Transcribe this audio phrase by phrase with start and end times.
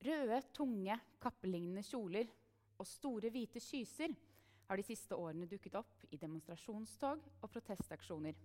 [0.00, 2.28] Røde, tunge, kappelignende kjoler
[2.80, 4.14] og store, hvite kyser
[4.70, 8.36] har de siste årene dukket opp i demonstrasjonstog og protestaksjoner.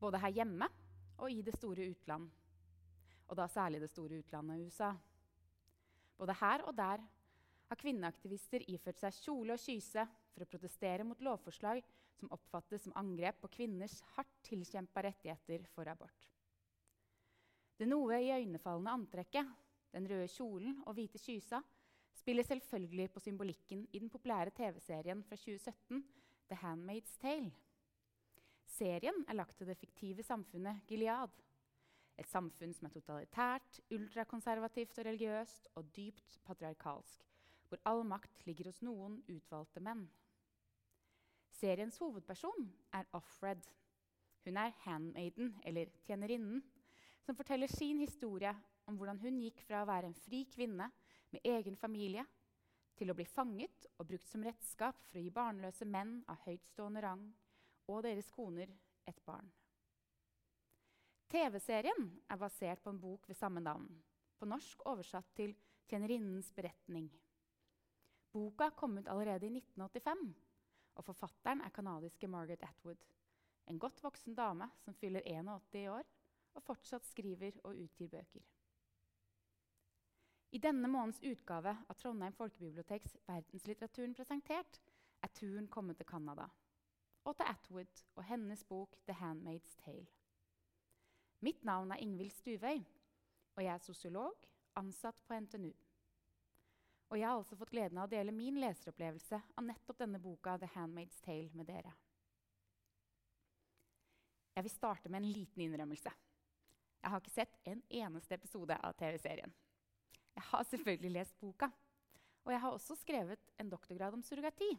[0.00, 0.68] Både her hjemme
[1.20, 2.30] og i det store utland.
[3.28, 4.94] Og da særlig det store utlandet USA.
[6.16, 7.04] Både her og der
[7.70, 11.84] har kvinneaktivister iført seg kjole og kyse for å protestere mot lovforslag
[12.18, 16.28] som oppfattes som angrep på kvinners hardt tilkjempa rettigheter for abort.
[17.76, 19.46] Det noe iøynefallende antrekket,
[19.92, 21.60] den røde kjolen og hvite kysa,
[22.14, 26.04] spiller selvfølgelig på symbolikken i den populære TV-serien fra 2017
[26.50, 27.52] The Handmaid's Tale.
[28.66, 31.30] Serien er lagt til det fiktive samfunnet Gilead.
[32.18, 37.22] Et samfunn som er totalitært, ultrakonservativt og religiøst og dypt patriarkalsk,
[37.68, 40.04] hvor all makt ligger hos noen utvalgte menn.
[41.60, 43.62] Seriens hovedperson er Offred.
[44.44, 46.62] Hun er handmaiden, eller tjenerinnen,
[47.22, 48.54] som forteller sin historie
[48.90, 50.90] om hvordan hun gikk fra å være en fri kvinne
[51.30, 52.26] med egen familie
[52.98, 57.04] til å bli fanget og brukt som redskap for å gi barnløse menn av høytstående
[57.04, 57.24] rang
[57.88, 58.70] og deres koner
[59.08, 59.48] et barn.
[61.30, 63.86] TV-serien er basert på en bok ved samme navn,
[64.36, 65.54] på norsk oversatt til
[65.86, 67.10] 'Tjenerinnens beretning'.
[68.32, 70.34] Boka kom ut allerede i 1985,
[70.94, 73.04] og forfatteren er canadiske Margaret Atwood.
[73.66, 76.04] En godt voksen dame som fyller 81 år
[76.54, 78.42] og fortsatt skriver og utgir bøker.
[80.50, 84.80] I denne månedens utgave av Trondheim folkebiblioteks Verdenslitteraturen presentert
[85.22, 86.48] er turen kommet til Canada
[87.24, 90.10] og til Atwood og hennes bok 'The Handmaid's Tale'.
[91.40, 92.82] Mitt navn er Ingvild Stuvøy,
[93.54, 94.34] og jeg er sosiolog
[94.76, 95.72] ansatt på NTNU.
[97.10, 100.58] Og jeg har altså fått gleden av å dele min leseropplevelse av nettopp denne boka
[100.58, 101.94] The Handmaid's Tale med dere.
[104.56, 106.10] Jeg vil starte med en liten innrømmelse.
[107.02, 109.54] Jeg har ikke sett en eneste episode av TV-serien.
[110.34, 111.70] Jeg har selvfølgelig lest boka.
[112.44, 114.70] Og jeg har også skrevet en doktorgrad om surrogati.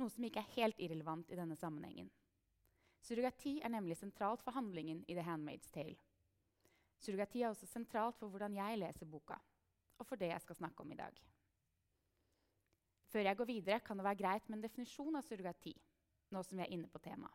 [0.00, 2.08] Noe som ikke er helt irrelevant i denne sammenhengen.
[3.02, 5.98] Surrogati er nemlig sentralt for handlingen i The Handmaid's Tale.
[7.02, 9.38] Surrogati er også sentralt for hvordan jeg leser boka,
[9.98, 11.22] og for det jeg skal snakke om i dag.
[13.10, 15.74] Før jeg går videre, kan det være greit med en definisjon av surrogati.
[16.32, 17.34] nå som vi er inne på temaet.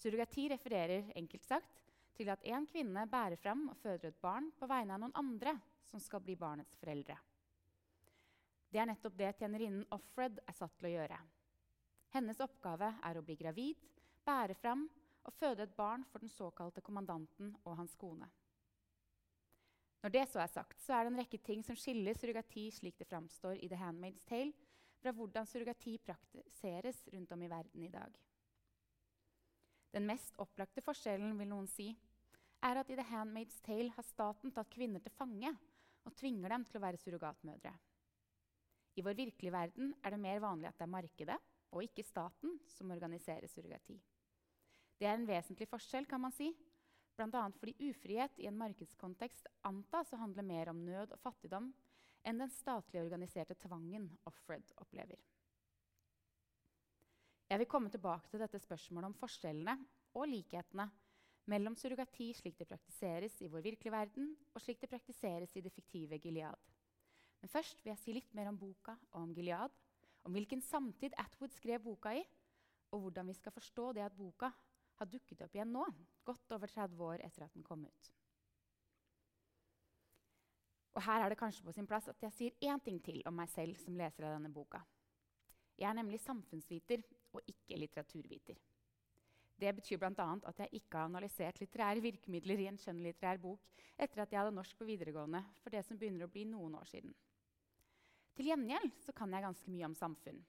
[0.00, 1.82] Surrogati refererer enkelt sagt
[2.16, 5.52] til at en kvinne bærer fram og føder et barn på vegne av noen andre
[5.90, 7.16] som skal bli barnets foreldre.
[8.68, 11.18] Det er nettopp det tjenerinnen Offred er satt til å gjøre.
[12.14, 13.78] Hennes oppgave er å bli gravid,
[14.26, 14.86] bære fram
[15.26, 18.28] og føde et barn for den såkalte kommandanten og hans kone.
[20.02, 22.98] Når det så er sagt, så er det en rekke ting som skiller surrogati slik
[23.00, 24.52] det framstår i The Handmaid's Tale,
[25.02, 28.18] fra hvordan surrogati praktiseres rundt om i verden i dag.
[29.92, 31.88] Den mest opplagte forskjellen vil noen si,
[32.62, 35.52] er at i The Handmaid's Tale har staten tatt kvinner til fange
[36.06, 37.72] og tvinger dem til å være surrogatmødre.
[38.96, 41.38] I vår virkelige verden er det mer vanlig at det er markedet
[41.74, 43.98] og ikke staten som organiserer surrogati.
[44.96, 46.48] Det er en vesentlig forskjell, kan man si,
[47.16, 47.50] Bl.a.
[47.58, 51.70] fordi ufrihet i en markedskontekst antas å handle mer om nød og fattigdom
[52.28, 55.16] enn den statlig organiserte tvangen Offred opplever.
[57.46, 59.76] Jeg vil komme tilbake til dette spørsmålet om forskjellene
[60.18, 60.88] og likhetene
[61.50, 65.72] mellom surrogati slik det praktiseres i vår virkelige verden, og slik det praktiseres i det
[65.72, 66.72] fiktive Gilead.
[67.40, 69.74] Men først vil jeg si litt mer om boka og om Gilead,
[70.26, 72.24] om hvilken samtid Atwood skrev boka i,
[72.90, 74.50] og hvordan vi skal forstå det at boka
[74.96, 75.84] har dukket opp igjen nå,
[76.24, 78.12] godt over 30 år etter at den kom ut.
[80.96, 83.36] Og Her er det kanskje på sin plass at jeg sier én ting til om
[83.36, 84.80] meg selv som leser av denne boka.
[85.76, 87.02] Jeg er nemlig samfunnsviter
[87.36, 88.56] og ikke litteraturviter.
[89.56, 90.26] Det betyr bl.a.
[90.50, 94.56] at jeg ikke har analysert litterære virkemidler i en skjønnlitterær bok etter at jeg hadde
[94.56, 97.14] norsk på videregående for det som begynner å bli noen år siden.
[98.36, 100.42] Til gjengjeld så kan jeg ganske mye om samfunn.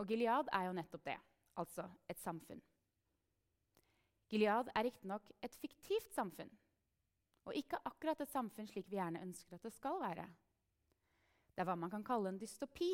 [0.00, 1.16] Og Gilead er jo nettopp det,
[1.60, 2.60] altså et samfunn.
[4.30, 6.52] Gilead er riktignok et fiktivt samfunn,
[7.48, 10.28] og ikke akkurat et samfunn slik vi gjerne ønsker at det skal være.
[11.50, 12.92] Det er hva man kan kalle en dystopi.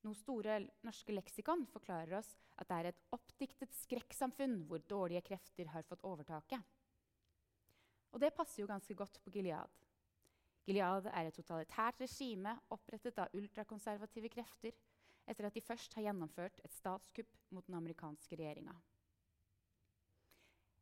[0.00, 5.70] Noe store norske leksikon forklarer oss at det er et oppdiktet skrekksamfunn hvor dårlige krefter
[5.72, 6.60] har fått overtaket.
[8.10, 9.70] Og det passer jo ganske godt på Gilead.
[10.66, 14.76] Gilead er et totalitært regime opprettet av ultrakonservative krefter
[15.30, 18.74] etter at de først har gjennomført et statskupp mot den amerikanske regjeringa.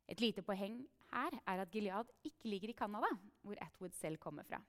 [0.09, 0.81] Et lite poeng
[1.13, 3.09] her er at Gilead ikke ligger i Canada,
[3.45, 4.59] hvor Atwood selv kommer fra.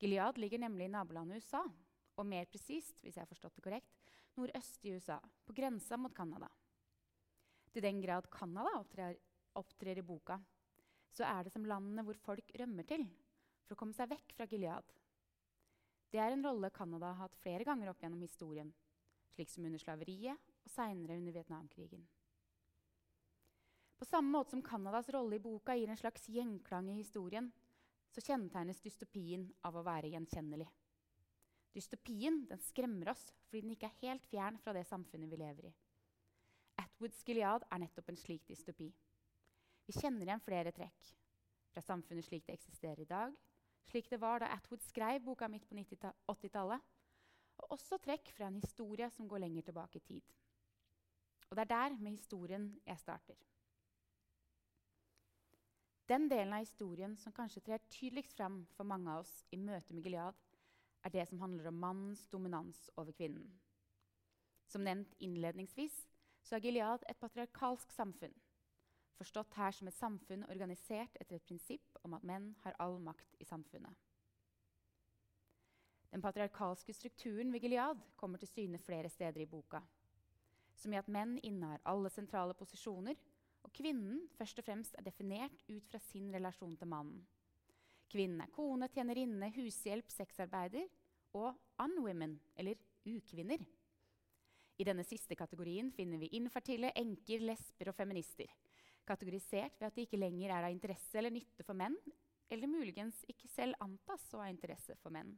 [0.00, 1.62] Gilead ligger nemlig i nabolandet USA,
[2.16, 3.96] og mer presist hvis jeg har forstått det korrekt,
[4.38, 6.48] nordøst i USA, på grensa mot Canada.
[7.70, 9.16] Til den grad Canada opptrer,
[9.58, 10.38] opptrer, i boka,
[11.10, 13.06] så er det som landene hvor folk rømmer til
[13.64, 14.96] for å komme seg vekk fra Gilead,
[16.10, 18.72] Det er en rolle Canada har hatt flere ganger opp gjennom historien,
[19.30, 20.34] slik som under slaveriet
[20.64, 22.02] og seinere under Vietnamkrigen.
[24.00, 27.50] På samme måte som Canadas rolle i boka gir en slags gjenklang i historien,
[28.10, 30.66] så kjennetegnes dystopien av å være gjenkjennelig.
[31.74, 35.68] Dystopien den skremmer oss fordi den ikke er helt fjern fra det samfunnet vi lever
[35.68, 35.72] i.
[36.82, 38.88] Atwoods Gilead er nettopp en slik dystopi.
[39.86, 41.12] Vi kjenner igjen flere trekk
[41.70, 43.34] fra samfunnet slik det eksisterer i dag,
[43.90, 46.82] slik det var da Atwood skrev boka midt på 80-tallet,
[47.60, 50.34] og også trekk fra en historie som går lenger tilbake i tid.
[51.50, 53.38] Og det er der med historien jeg starter.
[56.10, 59.94] Den delen av historien som kanskje trer tydeligst fram for mange av oss i møte
[59.94, 60.38] med Gilead,
[61.04, 63.48] er det som handler om mannens dominans over kvinnen.
[64.68, 65.96] Som nevnt innledningsvis
[66.42, 68.34] så er Gilead et patriarkalsk samfunn
[69.20, 73.36] forstått her som et samfunn organisert etter et prinsipp om at menn har all makt
[73.40, 73.92] i samfunnet.
[76.10, 79.82] Den patriarkalske strukturen ved Gilead kommer til syne flere steder i boka.
[80.74, 83.18] Som i at menn innehar alle sentrale posisjoner,
[83.60, 87.20] og kvinnen først og fremst er definert ut fra sin relasjon til mannen.
[88.10, 90.88] Kvinnen er kone, tjenerinne, hushjelp, sexarbeider
[91.38, 93.62] og unwomen, eller ukvinner.
[94.80, 98.50] I denne siste kategorien finner vi infertile, enker, lesber og feminister
[99.10, 101.96] kategorisert ved at de ikke lenger er av interesse eller nytte for menn,
[102.50, 105.32] eller muligens ikke selv antas å ha interesse for menn.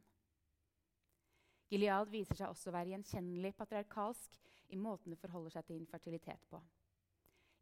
[1.73, 4.37] Gilead viser seg også å være gjenkjennelig patriarkalsk
[4.75, 6.59] i måten det forholder seg til infertilitet på.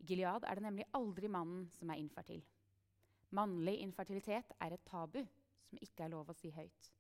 [0.02, 2.42] I Gilead er det nemlig aldri mannen som er infertil.
[3.32, 5.22] Mannlig infertilitet er et tabu
[5.70, 6.92] som ikke er lov å si høyt.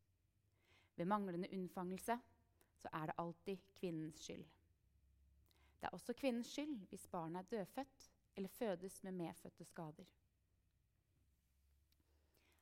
[0.96, 2.16] Ved manglende unnfangelse
[2.82, 4.46] så er det alltid kvinnens skyld.
[5.82, 10.08] Det er også kvinnens skyld hvis barnet er dødfødt eller fødes med medfødte skader.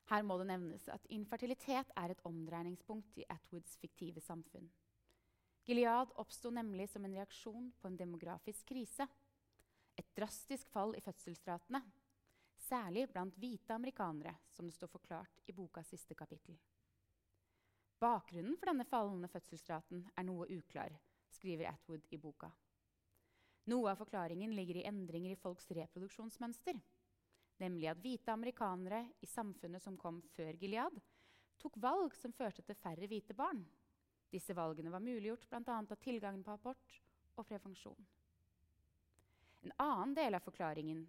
[0.10, 4.66] Her må det nevnes at infertilitet er et omdreiningspunkt i Atwoods fiktive samfunn.
[5.68, 9.06] Gilead oppsto nemlig som en reaksjon på en demografisk krise.
[10.00, 11.83] Et drastisk fall i fødselsratene,
[12.69, 16.57] særlig blant hvite amerikanere, som det står forklart i bokas siste kapittel.
[18.00, 20.94] Bakgrunnen for denne fallende fødselsraten er noe uklar,
[21.33, 22.51] skriver Atwood i boka.
[23.69, 26.80] Noe av forklaringen ligger i endringer i folks reproduksjonsmønster.
[27.60, 30.95] Nemlig at hvite amerikanere i samfunnet som kom før Gilead,
[31.60, 33.66] tok valg som førte til færre hvite barn.
[34.31, 35.77] Disse valgene var muliggjort bl.a.
[35.81, 37.00] av tilgangen på abort
[37.36, 38.07] og prevensjon.
[39.68, 41.04] En annen del av forklaringen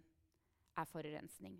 [0.81, 1.59] er forurensning.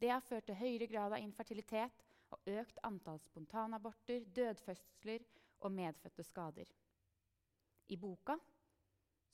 [0.00, 2.02] Det har ført til høyere grad av infertilitet
[2.34, 5.22] og økt antall spontanaborter, dødfødsler
[5.60, 6.72] og medfødte skader.
[7.88, 8.36] I boka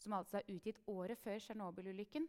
[0.01, 2.29] som altså er utgitt året før Tsjernobyl-ulykken,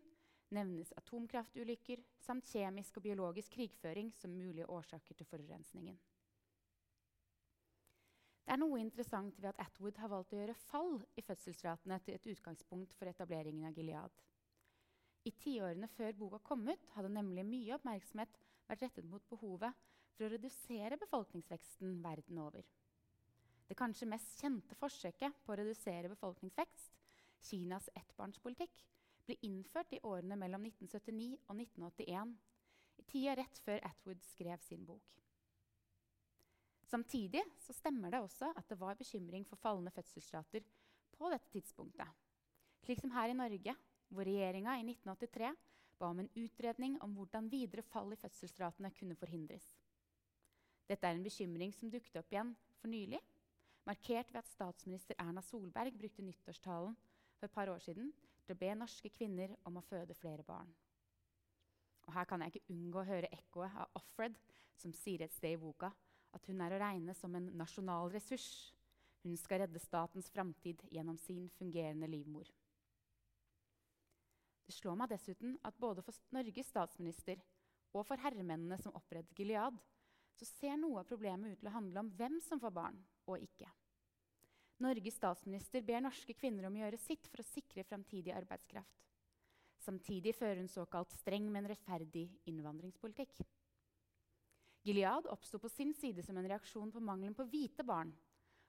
[0.51, 5.99] nevnes atomkraftulykker samt kjemisk og biologisk krigføring som mulige årsaker til forurensningen.
[8.41, 12.17] Det er noe interessant ved at Atwood har valgt å gjøre fall i fødselsratene til
[12.17, 14.17] et utgangspunkt for etableringen av Gilead.
[15.21, 18.37] I tiårene før boka kom ut, hadde nemlig mye oppmerksomhet
[18.69, 22.65] vært rettet mot behovet for å redusere befolkningsveksten verden over.
[23.67, 26.97] Det kanskje mest kjente forsøket på å redusere befolkningsvekst
[27.47, 28.81] Kinas ettbarnspolitikk,
[29.25, 32.33] ble innført i årene mellom 1979 og 1981,
[33.01, 35.21] i tida rett før Atwood skrev sin bok.
[36.91, 40.65] Samtidig stemmer det også at det var bekymring for fallende fødselsrater
[41.15, 42.09] på dette tidspunktet.
[42.83, 43.75] Slik som her i Norge,
[44.11, 45.51] hvor regjeringa i 1983
[45.99, 49.65] ba om en utredning om hvordan videre fall i fødselsratene kunne forhindres.
[50.89, 53.19] Dette er en bekymring som dukket opp igjen for nylig,
[53.87, 56.97] markert ved at statsminister Erna Solberg brukte nyttårstalen
[57.37, 58.11] for et par år siden
[58.45, 60.69] til å be norske kvinner om å føde flere barn.
[62.07, 64.35] Og Her kan jeg ikke unngå å høre ekkoet av Offred,
[64.75, 65.91] som sier et sted i boka
[66.35, 68.73] at hun er å regne som en nasjonal ressurs.
[69.21, 72.49] Hun skal redde statens framtid gjennom sin fungerende livmor.
[74.65, 77.41] Det slår meg dessuten at både for Norges statsminister
[77.91, 79.77] og for herremennene som opprettet Gilead,
[80.37, 82.97] så ser noe av problemet ut til å handle om hvem som får barn,
[83.29, 83.67] og ikke.
[84.81, 89.01] Norges statsminister ber norske kvinner om å gjøre sitt for å sikre framtidig arbeidskraft.
[89.81, 93.41] Samtidig fører hun såkalt streng, men rettferdig innvandringspolitikk.
[94.85, 98.13] Gilead oppsto på sin side som en reaksjon på mangelen på hvite barn.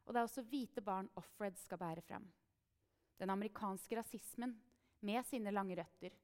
[0.05, 2.27] Og det er også hvite barn Offred skal bære fram.
[3.21, 4.57] Den amerikanske rasismen
[5.03, 6.15] med sine lange røtter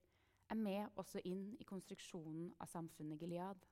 [0.49, 3.65] er med også inn i konstruksjonen av samfunnet Gilead.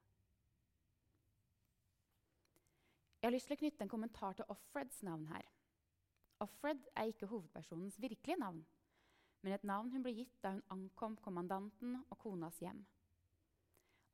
[3.20, 5.46] Jeg har lyst til å knytte en kommentar til Offreds navn her.
[6.44, 8.60] Offred er ikke hovedpersonens virkelige navn,
[9.42, 12.84] men et navn hun ble gitt da hun ankom kommandanten og konas hjem.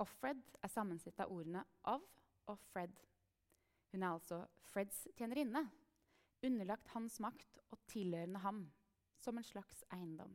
[0.03, 2.07] Offred er sammensett av ordene of
[2.51, 2.95] og Fred.
[3.93, 5.67] Hun er altså Freds tjenerinne,
[6.43, 8.65] underlagt hans makt og tilhørende ham,
[9.19, 10.33] som en slags eiendom.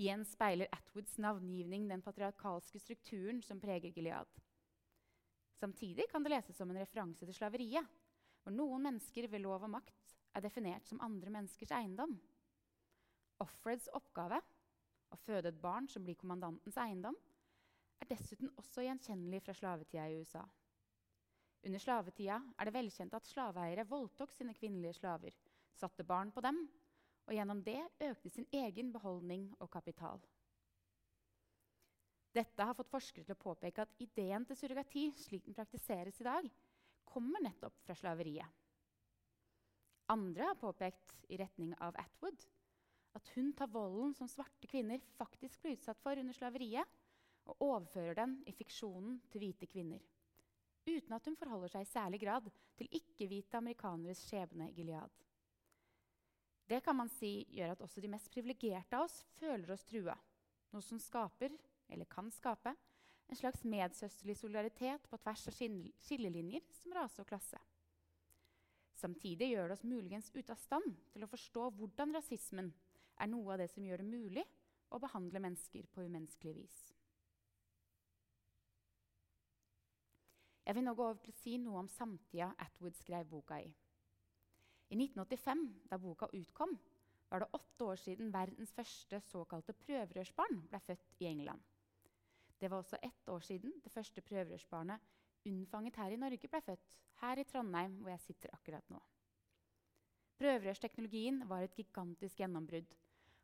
[0.00, 4.28] Igjen speiler Atwoods navngivning den patriarkalske strukturen som preger Gilead.
[5.60, 7.86] Samtidig kan det leses som en referanse til slaveriet,
[8.42, 12.16] hvor noen mennesker ved lov og makt er definert som andre menneskers eiendom.
[13.44, 14.40] Offreds oppgave,
[15.12, 17.18] å føde et barn som blir kommandantens eiendom,
[18.00, 20.42] er dessuten også gjenkjennelig fra slavetida i USA.
[21.62, 25.36] Under slavetida er det velkjent at slaveeiere voldtok sine kvinnelige slaver,
[25.78, 26.64] satte barn på dem,
[27.26, 30.22] og gjennom det økte sin egen beholdning og kapital.
[32.32, 36.26] Dette har fått forskere til å påpeke at ideen til surrogati slik den praktiseres i
[36.26, 36.48] dag,
[37.04, 38.48] kommer nettopp fra slaveriet.
[40.12, 42.46] Andre har påpekt i retning av Atwood
[43.16, 46.88] at hun tar volden som svarte kvinner faktisk blir utsatt for under slaveriet,
[47.50, 50.02] og overfører den i fiksjonen til hvite kvinner.
[50.86, 52.46] Uten at hun forholder seg i særlig grad
[52.78, 55.10] til ikke-hvite amerikaneres skjebne i Gilead.
[56.68, 60.14] Det kan man si gjør at også de mest privilegerte av oss føler oss trua.
[60.72, 61.52] Noe som skaper,
[61.92, 62.72] eller kan skape,
[63.28, 67.60] en slags medsøsterlig solidaritet på tvers av skillelinjer som rase og klasse.
[69.02, 72.72] Samtidig gjør det oss muligens ute av stand til å forstå hvordan rasismen
[73.18, 74.44] er noe av det som gjør det mulig
[74.92, 76.80] å behandle mennesker på umenneskelig vis.
[80.62, 83.72] Jeg vil nå gå over til å si noe om samtida Atwood skrev boka i.
[84.92, 86.74] I 1985, da boka utkom,
[87.30, 91.62] var det åtte år siden verdens første såkalte prøverørsbarn ble født i England.
[92.60, 95.00] Det var også ett år siden det første prøverørsbarnet
[95.48, 99.00] unnfanget her i Norge ble født, her i Trondheim, hvor jeg sitter akkurat nå.
[100.42, 102.92] Prøverørsteknologien var et gigantisk gjennombrudd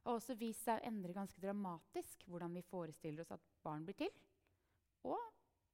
[0.04, 3.88] og har også vist seg å endre ganske dramatisk hvordan vi forestiller oss at barn
[3.88, 4.12] blir til,
[5.08, 5.18] og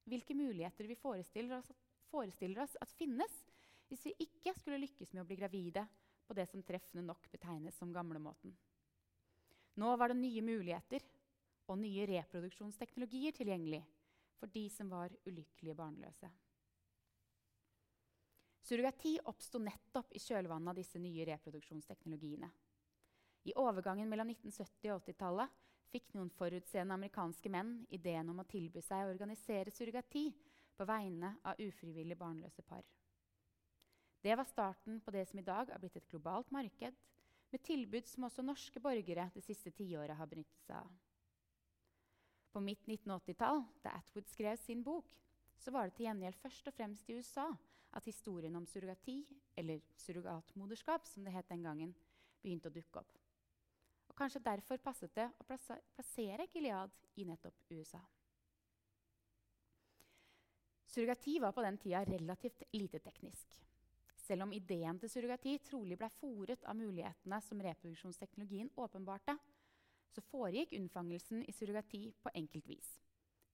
[0.06, 1.74] hvilke muligheter vi forestiller oss,
[2.10, 3.43] forestiller oss at finnes
[3.94, 5.86] hvis vi ikke skulle lykkes med å bli gravide
[6.26, 8.54] på det som treffende nok betegnes som gamlemåten.
[9.78, 11.04] Nå var det nye muligheter
[11.70, 13.82] og nye reproduksjonsteknologier tilgjengelig
[14.40, 16.30] for de som var ulykkelige barnløse.
[18.64, 22.48] Surrogati oppsto nettopp i kjølvannet av disse nye reproduksjonsteknologiene.
[23.44, 28.82] I overgangen mellom 1970- og 80-tallet fikk noen forutseende amerikanske menn ideen om å tilby
[28.82, 30.30] seg å organisere surrogati
[30.74, 32.82] på vegne av ufrivillig barnløse par.
[34.24, 36.94] Det var starten på det som i dag er blitt et globalt marked,
[37.52, 40.94] med tilbud som også norske borgere det siste tiåret har benyttet seg av.
[42.54, 45.12] På midt 1980-tall, da Atwood skrev sin bok,
[45.60, 47.50] så var det til gjengjeld først og fremst i USA
[47.94, 49.18] at historien om surrogati,
[49.60, 51.92] eller surrogatmoderskap, som det het den gangen,
[52.42, 53.20] begynte å dukke opp.
[54.08, 58.00] Og Kanskje derfor passet det å plassere Gilead i nettopp USA.
[60.88, 63.60] Surrogati var på den tida relativt lite teknisk.
[64.24, 69.34] Selv om ideen til surrogati trolig ble fòret av mulighetene som reproduksjonsteknologien åpenbarte,
[70.14, 72.88] så foregikk unnfangelsen i surrogati på enkelt vis.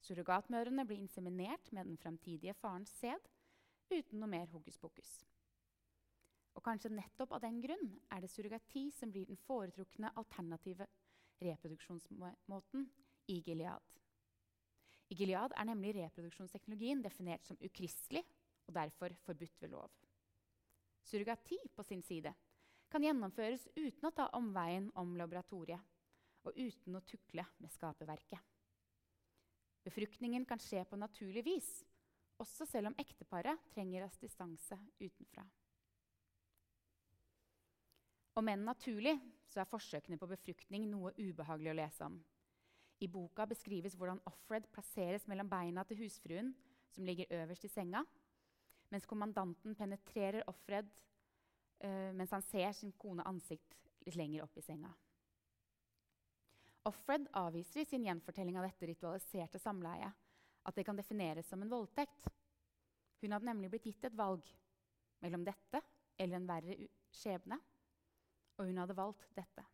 [0.07, 3.27] Surrogatmødrene ble inseminert med den fremtidige farens sæd
[3.91, 5.11] uten noe mer hokus pokus.
[6.55, 10.87] Og kanskje nettopp av den grunn er det surrogati som blir den foretrukne alternative
[11.41, 12.87] reproduksjonsmåten
[13.33, 13.99] i Gilead.
[15.11, 18.23] I Gilead er nemlig reproduksjonsteknologien definert som ukristelig
[18.69, 19.91] og derfor forbudt ved lov.
[21.03, 22.33] Surrogati på sin side
[22.91, 25.81] kan gjennomføres uten å ta omveien om laboratoriet
[26.49, 28.41] og uten å tukle med skaperverket.
[29.85, 31.71] Befruktningen kan skje på naturlig vis,
[32.41, 35.45] også selv om ekteparet trenger assistanse utenfra.
[38.41, 39.17] Om enn naturlig
[39.51, 42.19] så er forsøkene på befruktning noe ubehagelig å lese om.
[43.01, 46.53] I boka beskrives hvordan Offred plasseres mellom beina til husfruen,
[46.93, 48.05] som ligger øverst i senga,
[48.91, 50.91] mens kommandanten penetrerer Offred
[51.85, 54.91] uh, mens han ser sin kone ansikt litt lenger opp i senga.
[56.89, 60.29] Offred avviser i sin gjenfortelling av dette ritualiserte samleiet
[60.65, 62.25] at det kan defineres som en voldtekt.
[63.21, 64.47] Hun hadde nemlig blitt gitt et valg
[65.21, 65.83] mellom dette
[66.21, 66.77] eller en verre
[67.17, 67.59] skjebne,
[68.61, 69.65] og hun hadde valgt dette.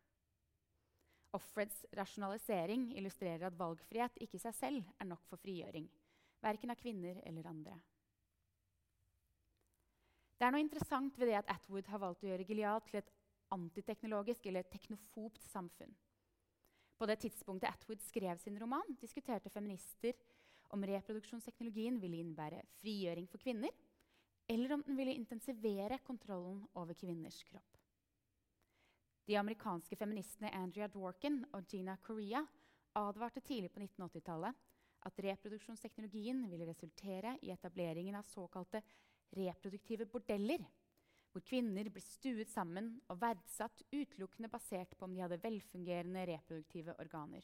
[1.35, 5.87] Offreds rasjonalisering illustrerer at valgfrihet ikke i seg selv er nok for frigjøring,
[6.43, 7.75] verken av kvinner eller andre.
[10.37, 13.13] Det er noe interessant ved det at Atwood har valgt å gjøre Gilead til et
[13.55, 15.95] antiteknologisk eller teknofobt samfunn.
[16.97, 20.13] På det tidspunktet Atwood skrev sin roman, diskuterte feminister
[20.75, 23.73] om reproduksjonsteknologien ville innebære frigjøring for kvinner,
[24.47, 27.81] eller om den ville intensivere kontrollen over kvinners kropp.
[29.27, 32.43] De amerikanske feministene Andrea Dworkin og Gina Korea
[32.95, 34.63] advarte tidlig på 1980-tallet
[35.07, 38.81] at reproduksjonsteknologien ville resultere i etableringen av såkalte
[39.35, 40.63] reproduktive bordeller,
[41.31, 46.95] hvor kvinner ble stuet sammen og verdsatt utelukkende basert på om de hadde velfungerende reproduktive
[47.01, 47.43] organer.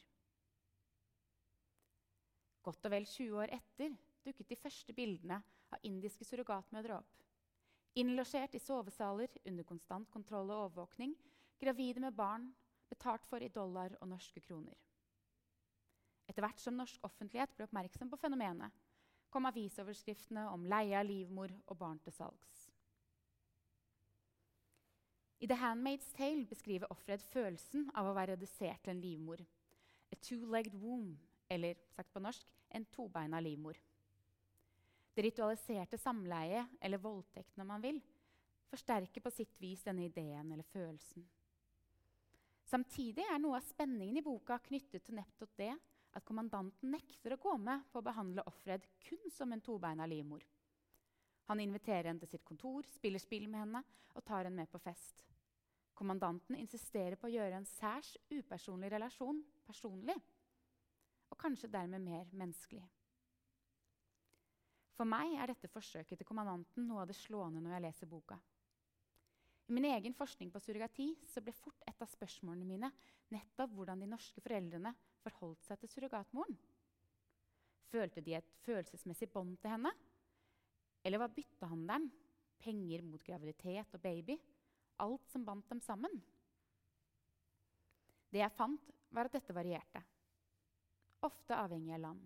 [2.64, 3.92] Godt og vel 20 år etter
[4.24, 5.36] dukket de første bildene
[5.74, 7.20] av indiske surrogatmødre opp.
[8.00, 11.12] Innlosjert i sovesaler under konstant kontroll og overvåkning,
[11.60, 12.48] gravide med barn,
[12.90, 14.74] betalt for i dollar og norske kroner.
[16.24, 18.72] Etter hvert som norsk offentlighet ble oppmerksom på fenomenet,
[19.34, 22.68] kom avisoverskriftene om leie av livmor og barn til salgs.
[25.42, 29.42] I The Handmaid's Tale beskriver offeret følelsen av å være redusert til en livmor.
[30.14, 31.18] A two-legged womb,
[31.50, 33.76] eller sagt på norsk en tobeina livmor.
[35.14, 37.98] Det ritualiserte samleiet, eller voldtekten om man vil,
[38.70, 41.26] forsterker på sitt vis denne ideen eller følelsen.
[42.70, 45.74] Samtidig er noe av spenningen i boka knyttet til nettopp det
[46.14, 50.44] at kommandanten nekter å gå med på å behandle offeret kun som en tobeina livmor.
[51.50, 53.82] Han inviterer henne til sitt kontor, spiller spill med henne
[54.14, 55.24] og tar henne med på fest.
[55.94, 60.16] Kommandanten insisterer på å gjøre en særs upersonlig relasjon personlig,
[61.30, 62.84] og kanskje dermed mer menneskelig.
[64.94, 68.38] For meg er dette forsøket til kommandanten noe av det slående når jeg leser boka.
[69.66, 72.90] I min egen forskning på surrogati så ble fort et av spørsmålene mine
[73.32, 74.92] nettopp hvordan de norske foreldrene
[75.24, 76.58] forholdt seg til surrogatmoren.
[77.88, 79.92] Følte de et følelsesmessig bånd til henne?
[81.04, 82.10] Eller var byttehandelen,
[82.60, 84.36] penger mot graviditet og baby,
[85.00, 86.20] alt som bandt dem sammen?
[88.34, 90.02] Det jeg fant, var at dette varierte.
[91.24, 92.24] Ofte avhengig av land.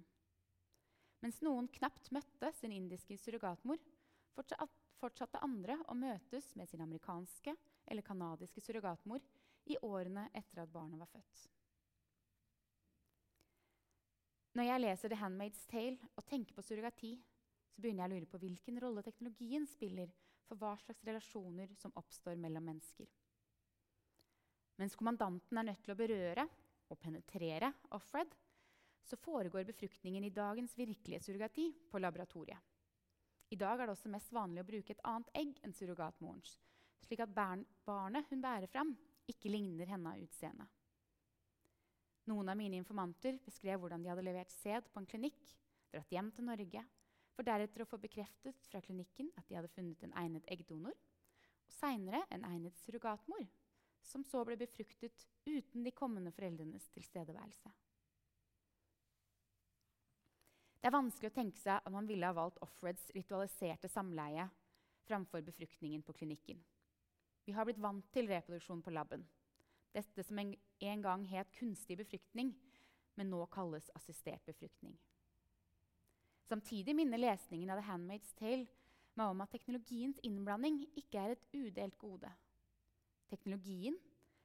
[1.23, 3.79] Mens noen knapt møtte sin indiske surrogatmor,
[4.99, 7.55] fortsatte andre å møtes med sin amerikanske
[7.89, 9.23] eller canadiske surrogatmor
[9.71, 11.47] i årene etter at barnet var født.
[14.59, 17.13] Når jeg leser The Handmaid's Tale og tenker på surrogati,
[17.71, 20.11] så begynner jeg å lure på hvilken rolle teknologien spiller
[20.49, 23.07] for hva slags relasjoner som oppstår mellom mennesker.
[24.79, 26.47] Mens kommandanten er nødt til å berøre
[26.89, 28.33] og penetrere Offred,
[29.05, 32.59] så foregår befruktningen i dagens virkelige surrogati på laboratoriet.
[33.49, 36.59] I dag er det også mest vanlig å bruke et annet egg enn surrogatmorens,
[37.07, 38.93] slik at barnet hun bærer fram,
[39.29, 40.67] ikke ligner henne av utseende.
[42.29, 45.41] Noen av mine informanter beskrev hvordan de hadde levert sæd på en klinikk,
[45.89, 46.83] dratt hjem til Norge,
[47.33, 51.73] for deretter å få bekreftet fra klinikken at de hadde funnet en egnet eggdonor, og
[51.73, 53.47] seinere en egnet surrogatmor,
[54.05, 57.73] som så ble befruktet uten de kommende foreldrenes tilstedeværelse.
[60.79, 64.47] Det er vanskelig å tenke seg at man ville ha valgt Offreds ritualiserte samleie
[65.09, 66.61] framfor befruktningen på klinikken.
[67.45, 69.25] Vi har blitt vant til reproduksjon på laben.
[69.95, 70.53] Dette som en,
[70.85, 72.53] en gang het kunstig befruktning,
[73.17, 74.95] men nå kalles assistert befruktning.
[76.49, 78.69] Samtidig minner lesningen av The Handmaid's Tale
[79.19, 82.31] meg om at teknologiens innblanding ikke er et udelt gode.
[83.29, 83.97] Teknologien,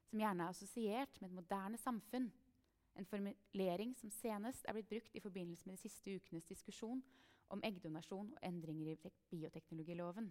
[0.09, 2.31] som gjerne er assosiert med et moderne samfunn,
[2.99, 7.01] en formulering som senest er blitt brukt i forbindelse med de siste ukenes diskusjon
[7.53, 10.29] om eggdonasjon og endringer i bioteknologiloven.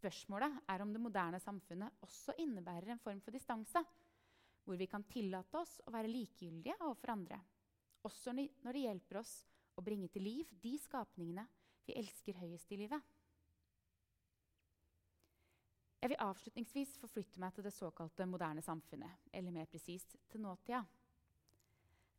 [0.00, 3.82] Spørsmålet er om det moderne samfunnet også innebærer en form for distanse,
[4.64, 7.40] hvor vi kan tillate oss å være likegyldige overfor andre,
[8.06, 9.32] også når det hjelper oss
[9.76, 11.46] å bringe til liv de skapningene
[11.86, 13.16] vi elsker høyest i livet.
[16.00, 20.80] Jeg vil avslutningsvis forflytte meg til det såkalte moderne samfunnet, eller mer presist til nåtida.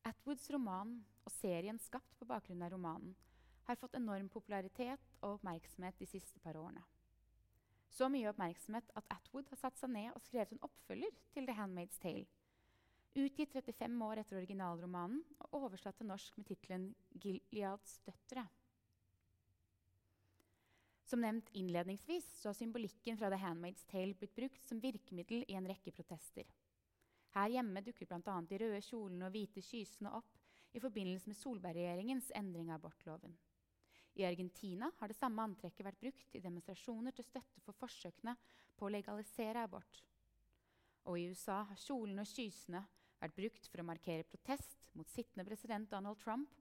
[0.07, 3.13] Atwoods roman og serien skapt på bakgrunn av romanen
[3.67, 6.81] har fått enorm popularitet og oppmerksomhet de siste par årene.
[7.91, 11.57] Så mye oppmerksomhet at Atwood har satt seg ned og skrevet en oppfølger til The
[11.57, 12.25] Handmaid's Tale.
[13.11, 18.47] Utgitt 35 år etter originalromanen og oversatt til norsk med tittelen 'Gileads døtre'.
[21.03, 25.57] Som nevnt innledningsvis så har symbolikken fra The Handmaid's Tale blitt brukt som virkemiddel i
[25.59, 26.47] en rekke protester.
[27.31, 28.37] Her hjemme dukker bl.a.
[28.43, 30.39] de røde kjolene og hvite skysene opp
[30.75, 33.33] i forbindelse med Solberg-regjeringens endring av abortloven.
[34.19, 38.35] I Argentina har det samme antrekket vært brukt i demonstrasjoner til støtte for forsøkene
[38.75, 40.01] på å legalisere abort.
[41.07, 42.83] Og i USA har kjolene og skysene
[43.21, 46.51] vært brukt for å markere protest mot sittende president Donald Trump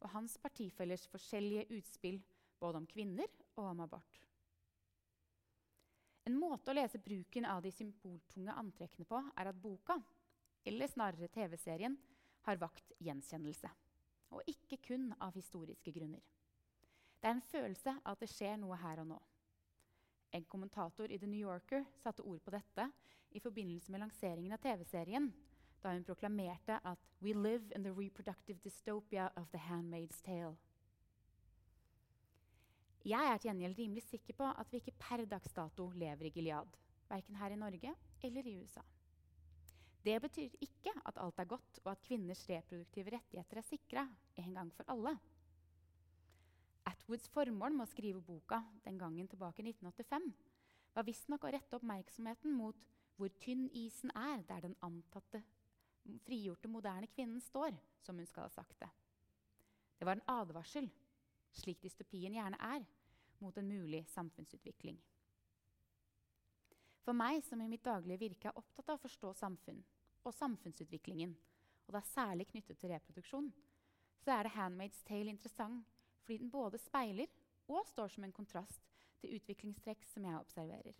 [0.00, 2.20] og hans partifellers forskjellige utspill
[2.60, 4.20] både om kvinner og om abort.
[6.28, 9.96] En måte å lese bruken av de symboltunge antrekkene på er at boka
[10.64, 11.96] eller snarere TV-serien,
[12.42, 13.70] har vakt gjenkjennelse.
[14.30, 16.22] Og ikke kun av historiske grunner.
[17.20, 19.18] Det er en følelse av at det skjer noe her og nå.
[20.32, 22.86] En kommentator i The New Yorker satte ord på dette
[23.34, 25.28] i forbindelse med lanseringen av TV-serien,
[25.82, 30.56] da hun proklamerte at «We live in the reproductive dystopia of the handmaid's tale».
[33.00, 36.32] Jeg er til gjengjeld rimelig sikker på at vi ikke per dags dato lever i
[36.34, 36.74] Gilead.
[37.08, 38.84] Verken her i Norge eller i USA.
[40.04, 44.06] Det betyr ikke at alt er godt, og at kvinners reproduktive rettigheter er sikra
[44.40, 45.12] en gang for alle.
[46.88, 50.30] Atwoods formål med å skrive boka den gangen tilbake i 1985
[50.94, 52.88] var visstnok å rette oppmerksomheten mot
[53.20, 55.42] hvor tynn isen er der den antatte
[56.24, 58.88] frigjorte moderne kvinnen står, som hun skal ha sagt det.
[59.98, 60.88] Det var en advarsel
[61.60, 62.84] slik dystopien gjerne er,
[63.40, 64.96] mot en mulig samfunnsutvikling.
[67.10, 69.80] For meg som i mitt daglige virke er opptatt av å forstå samfunn
[70.22, 73.48] og samfunnsutviklingen, og det er særlig knyttet til reproduksjon,
[74.22, 75.88] så er det 'Handmaid's Tale' interessant
[76.22, 77.26] fordi den både speiler
[77.66, 78.86] og står som en kontrast
[79.18, 80.94] til utviklingstrekk som jeg observerer.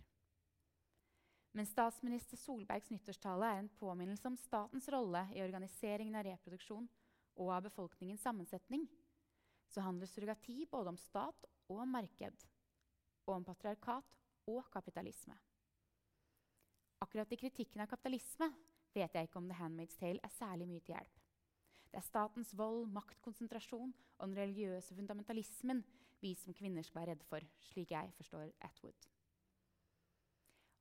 [1.52, 6.88] Men statsminister Solbergs nyttårstale er en påminnelse om statens rolle i organiseringen av reproduksjon
[7.36, 8.88] og av befolkningens sammensetning
[9.68, 12.48] så handler surrogati både om stat og marked,
[13.26, 15.38] og om patriarkat og kapitalisme.
[17.00, 18.50] Akkurat i kritikken av kapitalisme
[18.92, 21.20] vet jeg ikke om The Handmaid's Tale er særlig mye til hjelp.
[21.90, 25.80] Det er statens vold, maktkonsentrasjon og den religiøse fundamentalismen
[26.20, 29.08] vi som kvinner skal være redde for, slik jeg forstår Atwood.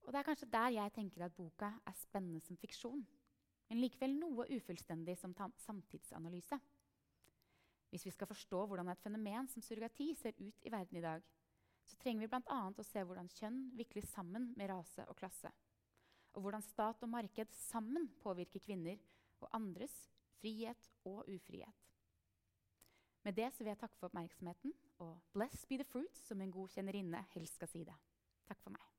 [0.04, 3.06] Og Det er kanskje der jeg tenker at boka er spennende som fiksjon,
[3.70, 6.60] men likevel noe ufullstendig som samtidsanalyse.
[7.90, 11.24] Hvis vi skal forstå hvordan et fenomen som surrogati ser ut i verden i dag,
[11.86, 12.62] så trenger vi bl.a.
[12.70, 15.50] å se hvordan kjønn vikles sammen med rase og klasse.
[16.34, 18.98] Og hvordan stat og marked sammen påvirker kvinner
[19.40, 19.96] og andres
[20.40, 21.86] frihet og ufrihet.
[23.24, 26.68] Med det vil jeg takke for oppmerksomheten, og 'bless be the fruits', som en god
[26.68, 27.96] kjennerinne helst skal si det.
[28.48, 28.99] Takk for meg.